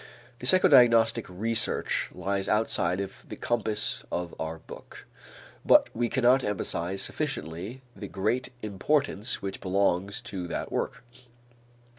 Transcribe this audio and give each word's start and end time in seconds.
The 0.39 0.47
psychodiagnostic 0.47 1.25
research 1.29 2.09
lies 2.11 2.49
outside 2.49 2.99
of 2.99 3.23
the 3.29 3.35
compass 3.35 4.03
of 4.11 4.33
our 4.39 4.57
book, 4.57 5.05
but 5.63 5.95
we 5.95 6.09
cannot 6.09 6.43
emphasize 6.43 7.03
sufficiently 7.03 7.83
the 7.95 8.07
great 8.07 8.49
importance 8.63 9.43
which 9.43 9.61
belongs 9.61 10.19
to 10.21 10.47
that 10.47 10.71
work. 10.71 11.03